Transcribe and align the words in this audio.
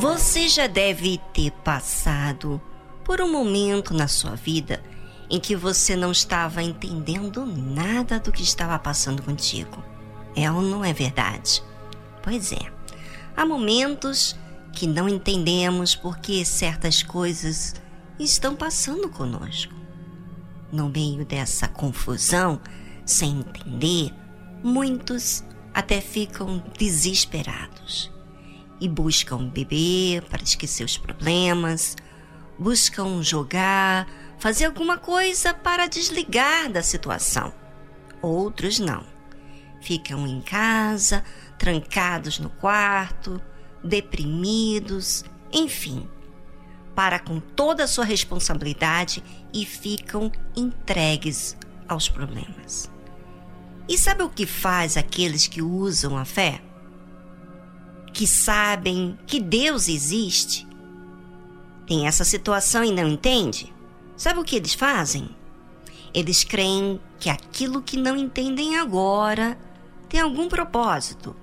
Você 0.00 0.48
já 0.48 0.66
deve 0.66 1.20
ter 1.34 1.50
passado 1.50 2.58
por 3.04 3.20
um 3.20 3.30
momento 3.30 3.92
na 3.92 4.08
sua 4.08 4.34
vida 4.34 4.82
em 5.28 5.38
que 5.38 5.54
você 5.54 5.94
não 5.94 6.10
estava 6.10 6.62
entendendo 6.62 7.44
nada 7.44 8.18
do 8.18 8.32
que 8.32 8.42
estava 8.42 8.78
passando 8.78 9.22
contigo. 9.22 9.84
É 10.34 10.50
ou 10.50 10.62
não 10.62 10.82
é 10.82 10.94
verdade? 10.94 11.62
Pois 12.22 12.50
é. 12.50 12.72
Há 13.36 13.44
momentos 13.44 14.34
que 14.72 14.86
não 14.86 15.06
entendemos 15.06 15.94
porque 15.94 16.46
certas 16.46 17.02
coisas 17.02 17.74
estão 18.18 18.56
passando 18.56 19.10
conosco. 19.10 19.74
No 20.72 20.88
meio 20.88 21.26
dessa 21.26 21.68
confusão, 21.68 22.58
sem 23.04 23.40
entender, 23.40 24.14
muitos 24.64 25.44
até 25.74 26.00
ficam 26.00 26.64
desesperados 26.78 28.10
e 28.80 28.88
buscam 28.88 29.48
beber 29.48 30.22
para 30.22 30.42
esquecer 30.42 30.84
os 30.84 30.96
problemas, 30.96 31.96
buscam 32.58 33.22
jogar, 33.22 34.08
fazer 34.38 34.64
alguma 34.64 34.96
coisa 34.96 35.52
para 35.52 35.86
desligar 35.86 36.70
da 36.70 36.82
situação. 36.82 37.52
Outros 38.22 38.78
não. 38.78 39.04
Ficam 39.80 40.26
em 40.26 40.40
casa, 40.40 41.24
trancados 41.58 42.38
no 42.38 42.50
quarto, 42.50 43.40
deprimidos, 43.82 45.24
enfim, 45.52 46.08
para 46.94 47.18
com 47.18 47.40
toda 47.40 47.84
a 47.84 47.88
sua 47.88 48.04
responsabilidade 48.04 49.22
e 49.52 49.64
ficam 49.64 50.30
entregues 50.54 51.56
aos 51.88 52.08
problemas. 52.08 52.90
E 53.88 53.98
sabe 53.98 54.22
o 54.22 54.28
que 54.28 54.46
faz 54.46 54.96
aqueles 54.96 55.46
que 55.46 55.62
usam 55.62 56.16
a 56.16 56.24
fé? 56.24 56.62
Que 58.20 58.26
sabem 58.26 59.18
que 59.26 59.40
Deus 59.40 59.88
existe? 59.88 60.68
Tem 61.86 62.06
essa 62.06 62.22
situação 62.22 62.84
e 62.84 62.92
não 62.92 63.08
entende? 63.08 63.72
Sabe 64.14 64.38
o 64.38 64.44
que 64.44 64.56
eles 64.56 64.74
fazem? 64.74 65.30
Eles 66.12 66.44
creem 66.44 67.00
que 67.18 67.30
aquilo 67.30 67.80
que 67.80 67.96
não 67.96 68.14
entendem 68.14 68.76
agora 68.76 69.58
tem 70.06 70.20
algum 70.20 70.50
propósito 70.50 71.34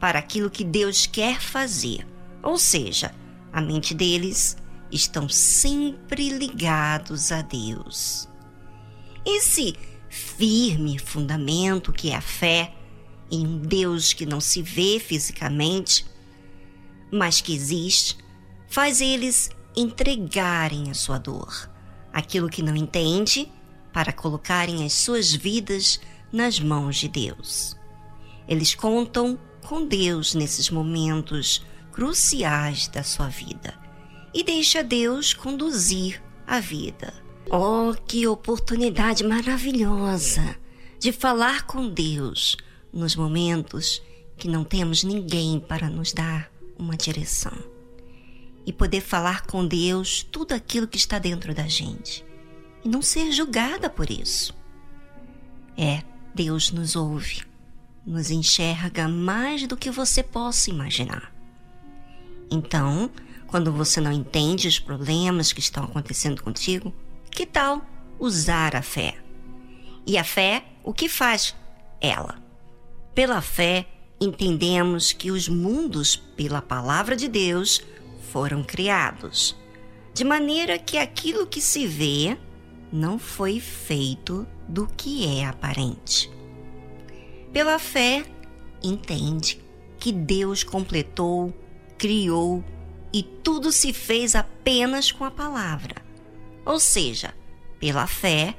para 0.00 0.18
aquilo 0.18 0.50
que 0.50 0.64
Deus 0.64 1.06
quer 1.06 1.40
fazer. 1.40 2.04
Ou 2.42 2.58
seja, 2.58 3.14
a 3.52 3.60
mente 3.60 3.94
deles 3.94 4.56
estão 4.90 5.28
sempre 5.28 6.30
ligados 6.30 7.30
a 7.30 7.42
Deus. 7.42 8.28
Esse 9.24 9.76
firme 10.08 10.98
fundamento 10.98 11.92
que 11.92 12.10
é 12.10 12.16
a 12.16 12.20
fé 12.20 12.74
em 13.30 13.46
um 13.46 13.58
Deus 13.58 14.12
que 14.12 14.26
não 14.26 14.40
se 14.40 14.60
vê 14.62 14.98
fisicamente, 14.98 16.12
mas 17.10 17.40
que 17.40 17.54
existe, 17.54 18.16
faz 18.68 19.00
eles 19.00 19.50
entregarem 19.76 20.90
a 20.90 20.94
sua 20.94 21.18
dor, 21.18 21.70
aquilo 22.12 22.48
que 22.48 22.62
não 22.62 22.76
entende, 22.76 23.50
para 23.92 24.12
colocarem 24.12 24.84
as 24.84 24.92
suas 24.92 25.32
vidas 25.32 26.00
nas 26.32 26.58
mãos 26.58 26.96
de 26.96 27.08
Deus. 27.08 27.76
Eles 28.48 28.74
contam 28.74 29.38
com 29.62 29.86
Deus 29.86 30.34
nesses 30.34 30.68
momentos 30.68 31.64
cruciais 31.92 32.88
da 32.88 33.02
sua 33.02 33.28
vida 33.28 33.74
e 34.34 34.42
deixa 34.42 34.82
Deus 34.82 35.32
conduzir 35.32 36.20
a 36.46 36.58
vida. 36.58 37.14
Oh, 37.50 37.94
que 38.06 38.26
oportunidade 38.26 39.22
maravilhosa 39.22 40.56
de 40.98 41.12
falar 41.12 41.66
com 41.66 41.88
Deus 41.88 42.56
nos 42.92 43.14
momentos 43.14 44.02
que 44.36 44.48
não 44.48 44.64
temos 44.64 45.04
ninguém 45.04 45.60
para 45.60 45.88
nos 45.88 46.12
dar 46.12 46.50
uma 46.78 46.96
direção. 46.96 47.56
E 48.66 48.72
poder 48.72 49.00
falar 49.00 49.42
com 49.46 49.66
Deus 49.66 50.22
tudo 50.22 50.52
aquilo 50.52 50.88
que 50.88 50.96
está 50.96 51.18
dentro 51.18 51.54
da 51.54 51.66
gente 51.68 52.24
e 52.84 52.88
não 52.88 53.00
ser 53.00 53.32
julgada 53.32 53.88
por 53.88 54.10
isso. 54.10 54.54
É, 55.76 56.02
Deus 56.34 56.70
nos 56.70 56.94
ouve, 56.94 57.42
nos 58.06 58.30
enxerga 58.30 59.08
mais 59.08 59.66
do 59.66 59.76
que 59.76 59.90
você 59.90 60.22
possa 60.22 60.70
imaginar. 60.70 61.34
Então, 62.50 63.10
quando 63.46 63.72
você 63.72 64.00
não 64.00 64.12
entende 64.12 64.68
os 64.68 64.78
problemas 64.78 65.52
que 65.52 65.60
estão 65.60 65.84
acontecendo 65.84 66.42
contigo, 66.42 66.94
que 67.30 67.46
tal 67.46 67.84
usar 68.18 68.76
a 68.76 68.82
fé? 68.82 69.16
E 70.06 70.18
a 70.18 70.24
fé, 70.24 70.64
o 70.82 70.92
que 70.92 71.08
faz 71.08 71.56
ela? 72.00 72.36
Pela 73.14 73.40
fé, 73.40 73.86
entendemos 74.20 75.12
que 75.12 75.30
os 75.30 75.48
mundos, 75.48 76.16
pela 76.16 76.62
palavra 76.62 77.16
de 77.16 77.28
Deus, 77.28 77.82
foram 78.30 78.62
criados, 78.62 79.56
de 80.12 80.24
maneira 80.24 80.78
que 80.78 80.98
aquilo 80.98 81.46
que 81.46 81.60
se 81.60 81.86
vê 81.86 82.36
não 82.92 83.18
foi 83.18 83.60
feito 83.60 84.46
do 84.68 84.86
que 84.86 85.26
é 85.26 85.46
aparente. 85.46 86.30
Pela 87.52 87.78
fé, 87.78 88.24
entende 88.82 89.60
que 89.98 90.12
Deus 90.12 90.62
completou, 90.62 91.52
criou 91.98 92.64
e 93.12 93.22
tudo 93.22 93.70
se 93.70 93.92
fez 93.92 94.34
apenas 94.34 95.12
com 95.12 95.24
a 95.24 95.30
palavra. 95.30 95.96
Ou 96.66 96.80
seja, 96.80 97.34
pela 97.78 98.06
fé, 98.06 98.56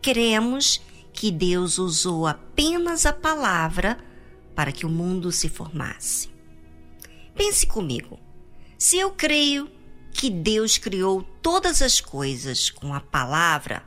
cremos 0.00 0.80
que 1.12 1.30
Deus 1.30 1.78
usou 1.78 2.26
apenas 2.26 3.04
a 3.04 3.12
palavra 3.12 3.98
para 4.58 4.72
que 4.72 4.84
o 4.84 4.90
mundo 4.90 5.30
se 5.30 5.48
formasse. 5.48 6.28
Pense 7.32 7.64
comigo. 7.64 8.18
Se 8.76 8.98
eu 8.98 9.12
creio 9.12 9.70
que 10.10 10.28
Deus 10.28 10.76
criou 10.76 11.22
todas 11.22 11.80
as 11.80 12.00
coisas 12.00 12.68
com 12.68 12.92
a 12.92 12.98
palavra, 12.98 13.84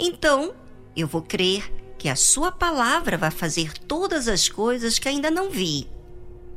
então 0.00 0.56
eu 0.96 1.06
vou 1.06 1.22
crer 1.22 1.72
que 1.96 2.08
a 2.08 2.16
Sua 2.16 2.50
palavra 2.50 3.16
vai 3.16 3.30
fazer 3.30 3.78
todas 3.78 4.26
as 4.26 4.48
coisas 4.48 4.98
que 4.98 5.08
ainda 5.08 5.30
não 5.30 5.52
vi. 5.52 5.88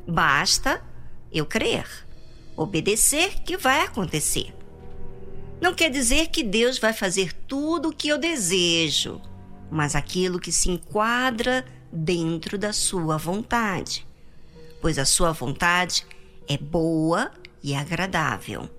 Basta 0.08 0.84
eu 1.32 1.46
crer, 1.46 1.86
obedecer 2.58 3.44
que 3.44 3.58
vai 3.58 3.82
acontecer. 3.82 4.56
Não 5.62 5.76
quer 5.76 5.92
dizer 5.92 6.30
que 6.30 6.42
Deus 6.42 6.80
vai 6.80 6.94
fazer 6.94 7.32
tudo 7.32 7.90
o 7.90 7.96
que 7.96 8.08
eu 8.08 8.18
desejo, 8.18 9.22
mas 9.70 9.96
aquilo 9.96 10.40
que 10.40 10.52
se 10.52 10.72
enquadra 10.72 11.64
dentro 11.96 12.58
da 12.58 12.74
sua 12.74 13.18
vontade, 13.18 14.06
pois 14.82 15.00
a 15.00 15.06
sua 15.06 15.32
vontade 15.32 16.06
é 16.48 16.58
boa 16.58 17.32
e 17.64 17.74
agradável. 17.74 18.70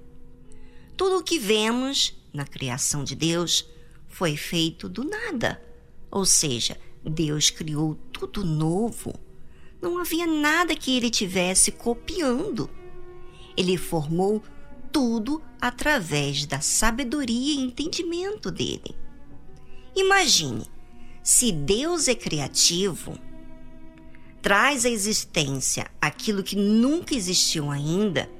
Tudo 0.96 1.18
o 1.18 1.22
que 1.22 1.38
vemos 1.38 2.14
na 2.32 2.44
criação 2.44 3.02
de 3.02 3.14
Deus 3.14 3.68
foi 4.08 4.36
feito 4.36 4.88
do 4.88 5.04
nada, 5.04 5.60
ou 6.10 6.24
seja, 6.24 6.78
Deus 7.04 7.50
criou 7.50 7.94
tudo 8.12 8.44
novo. 8.44 9.14
Não 9.80 9.98
havia 9.98 10.26
nada 10.26 10.74
que 10.74 10.96
ele 10.96 11.10
tivesse 11.10 11.70
copiando. 11.70 12.68
Ele 13.56 13.76
formou 13.76 14.42
tudo 14.92 15.42
através 15.60 16.46
da 16.46 16.60
sabedoria 16.60 17.54
e 17.54 17.60
entendimento 17.60 18.50
dele. 18.50 18.96
Imagine, 19.94 20.66
se 21.26 21.50
Deus 21.50 22.06
é 22.06 22.14
criativo, 22.14 23.18
traz 24.40 24.86
à 24.86 24.88
existência 24.88 25.88
aquilo 26.00 26.40
que 26.40 26.54
nunca 26.54 27.16
existiu 27.16 27.68
ainda, 27.68 28.30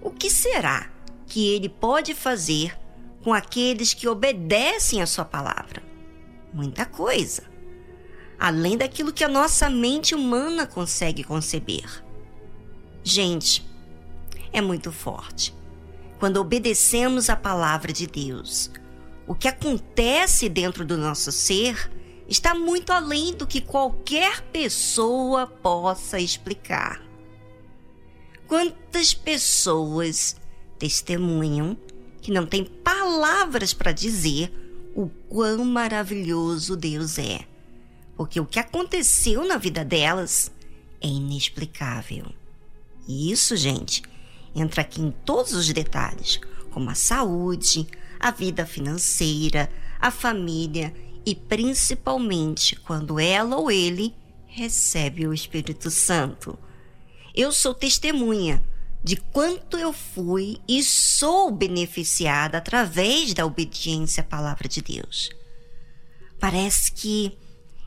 o 0.00 0.08
que 0.08 0.30
será 0.30 0.88
que 1.26 1.48
ele 1.48 1.68
pode 1.68 2.14
fazer 2.14 2.78
com 3.24 3.34
aqueles 3.34 3.92
que 3.92 4.06
obedecem 4.06 5.02
à 5.02 5.06
sua 5.06 5.24
palavra? 5.24 5.82
Muita 6.54 6.86
coisa. 6.86 7.42
Além 8.38 8.78
daquilo 8.78 9.12
que 9.12 9.24
a 9.24 9.28
nossa 9.28 9.68
mente 9.68 10.14
humana 10.14 10.64
consegue 10.64 11.24
conceber. 11.24 12.04
Gente, 13.02 13.66
é 14.52 14.60
muito 14.60 14.92
forte 14.92 15.52
quando 16.20 16.36
obedecemos 16.36 17.28
a 17.28 17.34
palavra 17.34 17.92
de 17.92 18.06
Deus. 18.06 18.70
O 19.26 19.34
que 19.34 19.48
acontece 19.48 20.48
dentro 20.48 20.84
do 20.84 20.96
nosso 20.96 21.32
ser 21.32 21.98
está 22.28 22.54
muito 22.54 22.92
além 22.92 23.32
do 23.32 23.46
que 23.46 23.60
qualquer 23.60 24.42
pessoa 24.42 25.46
possa 25.46 26.20
explicar. 26.20 27.02
Quantas 28.46 29.14
pessoas 29.14 30.36
testemunham 30.78 31.76
que 32.20 32.30
não 32.30 32.46
têm 32.46 32.64
palavras 32.64 33.72
para 33.72 33.92
dizer 33.92 34.52
o 34.94 35.08
quão 35.28 35.64
maravilhoso 35.64 36.76
Deus 36.76 37.18
é, 37.18 37.46
porque 38.16 38.40
o 38.40 38.46
que 38.46 38.58
aconteceu 38.58 39.46
na 39.46 39.56
vida 39.56 39.84
delas 39.84 40.50
é 41.00 41.06
inexplicável. 41.06 42.26
E 43.06 43.30
isso, 43.30 43.56
gente, 43.56 44.02
entra 44.54 44.82
aqui 44.82 45.00
em 45.00 45.10
todos 45.24 45.52
os 45.52 45.72
detalhes, 45.72 46.40
como 46.70 46.90
a 46.90 46.94
saúde, 46.94 47.86
a 48.18 48.30
vida 48.30 48.66
financeira, 48.66 49.70
a 50.00 50.10
família 50.10 50.92
e 51.28 51.34
principalmente 51.34 52.74
quando 52.74 53.20
ela 53.20 53.58
ou 53.58 53.70
ele 53.70 54.14
recebe 54.46 55.26
o 55.26 55.34
Espírito 55.34 55.90
Santo. 55.90 56.58
Eu 57.34 57.52
sou 57.52 57.74
testemunha 57.74 58.64
de 59.04 59.16
quanto 59.16 59.76
eu 59.76 59.92
fui 59.92 60.58
e 60.66 60.82
sou 60.82 61.50
beneficiada 61.50 62.56
através 62.56 63.34
da 63.34 63.44
obediência 63.44 64.22
à 64.22 64.24
palavra 64.24 64.66
de 64.66 64.80
Deus. 64.80 65.28
Parece 66.40 66.92
que 66.92 67.36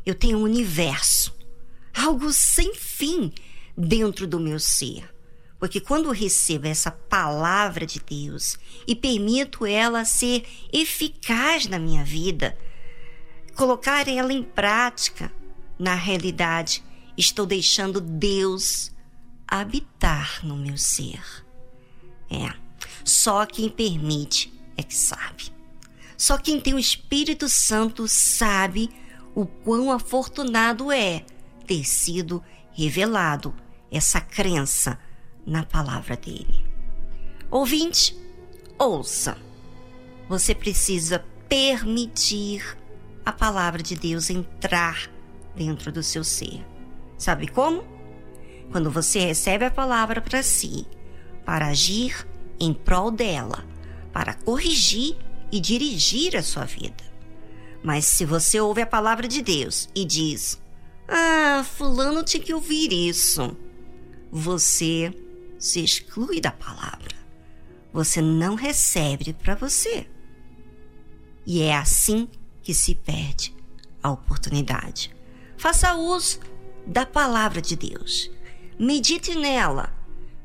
eu 0.05 0.13
tenho 0.13 0.38
um 0.38 0.43
universo, 0.43 1.35
algo 1.95 2.31
sem 2.31 2.75
fim 2.75 3.33
dentro 3.75 4.27
do 4.27 4.39
meu 4.39 4.59
ser. 4.59 5.09
Porque 5.57 5.79
quando 5.79 6.05
eu 6.05 6.11
recebo 6.11 6.67
essa 6.67 6.91
palavra 6.91 7.88
de 7.88 7.99
Deus 7.99 8.59
e 8.88 8.95
permito 8.95 9.65
ela 9.65 10.05
ser 10.05 10.45
eficaz 10.71 11.65
na 11.65 11.79
minha 11.79 12.05
vida, 12.05 12.55
colocar 13.56 14.07
ela 14.07 14.33
em 14.33 14.44
prática, 14.44 15.31
na 15.77 15.95
realidade, 15.95 16.83
estou 17.18 17.45
deixando 17.45 18.00
Deus 18.00 18.92
habitar 19.48 20.45
no 20.45 20.56
meu 20.56 20.77
ser. 20.77 21.21
É, 22.30 22.53
só 23.03 23.45
quem 23.45 23.69
permite 23.69 24.53
é 24.77 24.83
que 24.83 24.95
sabe. 24.95 25.51
Só 26.18 26.38
quem 26.38 26.62
tem 26.62 26.74
o 26.74 26.80
Espírito 26.80 27.50
Santo 27.50 28.07
sabe 28.07 28.89
o 29.33 29.45
quão 29.45 29.92
afortunado 29.92 30.92
é 30.92 31.25
ter 31.65 31.83
sido 31.83 32.44
revelado 32.71 33.53
essa 33.92 34.21
crença 34.21 35.00
na 35.45 35.63
palavra 35.63 36.15
dele. 36.15 36.65
Ouvinte, 37.50 38.15
ouça. 38.77 39.38
Você 40.30 40.56
precisa 40.56 41.25
permitir 41.50 42.77
a 43.25 43.31
palavra 43.31 43.81
de 43.81 43.95
Deus 43.95 44.29
entrar 44.29 45.09
dentro 45.56 45.91
do 45.91 46.01
seu 46.01 46.23
ser. 46.23 46.65
Sabe 47.18 47.47
como? 47.47 47.83
Quando 48.71 48.89
você 48.89 49.19
recebe 49.19 49.65
a 49.65 49.71
palavra 49.71 50.21
para 50.21 50.41
si, 50.41 50.88
para 51.45 51.68
agir 51.68 52.27
em 52.59 52.73
prol 52.73 53.12
dela, 53.12 53.65
para 54.13 54.33
corrigir 54.33 55.18
e 55.51 55.59
dirigir 55.59 56.35
a 56.35 56.44
sua 56.44 56.65
vida. 56.65 57.03
Mas 57.83 58.06
se 58.06 58.25
você 58.25 58.59
ouve 58.59 58.81
a 58.81 58.88
palavra 58.88 59.27
de 59.27 59.41
Deus 59.41 59.89
e 59.95 60.06
diz: 60.06 60.62
Ah, 61.07 61.63
Fulano 61.63 62.24
tinha 62.24 62.41
que 62.41 62.53
ouvir 62.53 62.94
isso, 62.94 63.56
você 64.31 65.13
se 65.59 65.83
exclui 65.83 66.39
da 66.39 66.51
palavra. 66.51 67.15
Você 67.91 68.21
não 68.21 68.56
recebe 68.56 69.33
para 69.33 69.56
você. 69.56 70.07
E 71.45 71.62
é 71.62 71.75
assim 71.75 72.25
que 72.25 72.39
se 72.74 72.96
perde 72.96 73.56
a 74.02 74.12
oportunidade. 74.12 75.16
Faça 75.58 75.94
uso 75.96 76.40
da 76.86 77.06
palavra 77.06 77.62
de 77.62 77.75
Deus. 77.75 78.30
Medite 78.80 79.36
nela. 79.36 79.94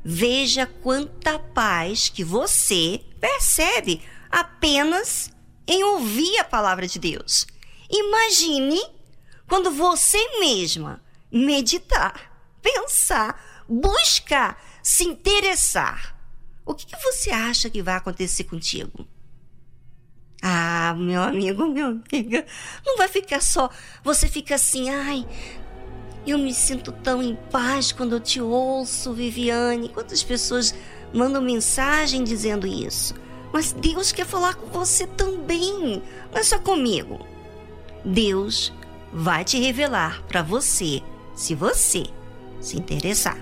Veja 0.03 0.65
quanta 0.65 1.37
paz 1.37 2.09
que 2.09 2.23
você 2.23 3.03
percebe 3.19 4.01
apenas 4.29 5.31
em 5.67 5.83
ouvir 5.83 6.37
a 6.39 6.43
palavra 6.43 6.87
de 6.87 6.99
Deus. 6.99 7.45
Imagine 7.89 8.81
quando 9.47 9.71
você 9.71 10.17
mesma 10.39 11.03
meditar, 11.31 12.31
pensar, 12.61 13.63
buscar, 13.67 14.61
se 14.81 15.03
interessar. 15.03 16.15
O 16.65 16.73
que, 16.73 16.85
que 16.85 16.97
você 16.97 17.31
acha 17.31 17.69
que 17.69 17.81
vai 17.81 17.95
acontecer 17.95 18.43
contigo? 18.43 19.07
Ah, 20.41 20.93
meu 20.97 21.21
amigo, 21.21 21.67
meu 21.67 21.87
amiga, 21.87 22.45
não 22.85 22.97
vai 22.97 23.07
ficar 23.07 23.41
só. 23.41 23.69
Você 24.03 24.27
fica 24.27 24.55
assim, 24.55 24.89
ai, 24.89 25.25
eu 26.25 26.37
me 26.37 26.53
sinto 26.53 26.91
tão 26.91 27.23
em 27.23 27.35
paz 27.51 27.91
quando 27.91 28.13
eu 28.13 28.19
te 28.19 28.41
ouço, 28.41 29.13
Viviane. 29.13 29.89
Quantas 29.89 30.23
pessoas 30.23 30.75
mandam 31.13 31.41
mensagem 31.41 32.23
dizendo 32.23 32.67
isso? 32.67 33.15
Mas 33.51 33.71
Deus 33.71 34.11
quer 34.11 34.25
falar 34.25 34.55
com 34.55 34.67
você 34.67 35.07
também, 35.07 36.03
não 36.31 36.39
é 36.39 36.43
só 36.43 36.59
comigo. 36.59 37.25
Deus 38.03 38.73
vai 39.11 39.43
te 39.43 39.57
revelar 39.57 40.21
para 40.27 40.41
você 40.41 41.01
se 41.33 41.55
você 41.55 42.03
se 42.59 42.77
interessar. 42.77 43.37